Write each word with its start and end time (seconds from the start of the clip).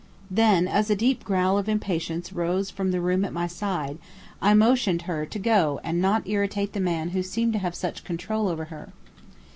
Then 0.31 0.67
as 0.67 0.89
a 0.89 0.95
deep 0.95 1.23
growl 1.23 1.59
of 1.59 1.69
impatience 1.69 2.33
rose 2.33 2.71
from 2.71 2.89
the 2.89 2.99
room 2.99 3.23
at 3.23 3.31
my 3.31 3.45
side, 3.45 3.99
I 4.41 4.55
motioned 4.55 5.03
her 5.03 5.27
to 5.27 5.37
go 5.37 5.79
and 5.83 6.01
not 6.01 6.27
irritate 6.27 6.73
the 6.73 6.79
man 6.79 7.09
who 7.09 7.21
seemed 7.21 7.53
to 7.53 7.59
have 7.59 7.75
such 7.75 8.03
control 8.03 8.47
over 8.47 8.65
her. 8.73 8.93